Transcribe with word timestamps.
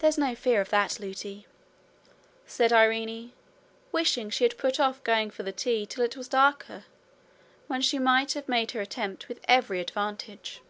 'There's 0.00 0.18
no 0.18 0.34
fear 0.34 0.60
of 0.60 0.68
that, 0.68 1.00
Lootie,' 1.00 1.46
said 2.46 2.74
Irene, 2.74 3.32
wishing 3.90 4.28
she 4.28 4.44
had 4.44 4.58
put 4.58 4.78
off 4.78 5.02
going 5.02 5.30
for 5.30 5.44
the 5.44 5.50
tea 5.50 5.86
till 5.86 6.04
it 6.04 6.14
was 6.14 6.28
darker, 6.28 6.84
when 7.66 7.80
she 7.80 7.98
might 7.98 8.34
have 8.34 8.50
made 8.50 8.72
her 8.72 8.82
attempt 8.82 9.28
with 9.28 9.40
every 9.48 9.80
advantage. 9.80 10.60